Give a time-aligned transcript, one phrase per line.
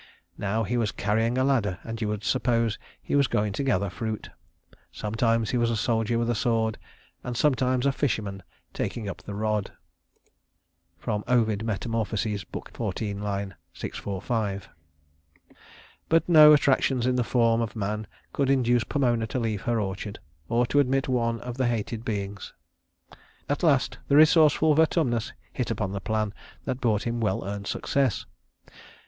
[0.39, 3.87] Now he was carrying a ladder, and you would suppose he was going to gather
[3.91, 4.31] fruit.
[4.91, 6.79] Sometimes he was a soldier with a sword,
[7.23, 8.41] and sometimes a fisherman,
[8.73, 9.73] taking up the rod."
[11.05, 11.23] But
[16.27, 20.17] no attractions in the form of man could induce Pomona to leave her orchard,
[20.49, 22.53] or to admit one of the hated beings.
[23.47, 26.33] At last the resourceful Vertumnus hit upon the plan
[26.65, 28.25] that brought him well earned success.